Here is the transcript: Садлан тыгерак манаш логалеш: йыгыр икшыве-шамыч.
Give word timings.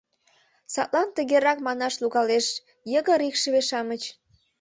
Садлан 0.73 1.09
тыгерак 1.15 1.59
манаш 1.67 1.93
логалеш: 2.01 2.45
йыгыр 2.91 3.21
икшыве-шамыч. 3.29 4.03